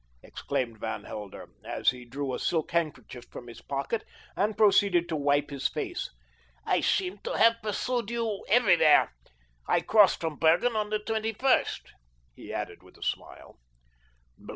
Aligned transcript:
exclaimed 0.23 0.79
Van 0.79 1.03
Helder, 1.03 1.49
as 1.63 1.91
he 1.91 2.05
drew 2.05 2.33
a 2.33 2.39
silk 2.39 2.71
handkerchief 2.71 3.25
from 3.31 3.45
his 3.47 3.61
pocket 3.61 4.03
and 4.35 4.57
proceeded 4.57 5.07
to 5.07 5.15
wipe 5.15 5.51
his 5.51 5.67
face. 5.67 6.09
"I 6.65 6.81
seem 6.81 7.19
to 7.19 7.37
have 7.37 7.61
pursued 7.61 8.09
you 8.09 8.43
to 8.47 8.51
everywhere. 8.51 9.13
I 9.67 9.81
crossed 9.81 10.19
from 10.21 10.37
Bergen 10.37 10.75
on 10.75 10.89
the 10.89 10.97
21st," 10.97 11.91
he 12.35 12.51
added 12.51 12.81
with 12.81 12.97
a 12.97 13.03
smile. 13.03 13.59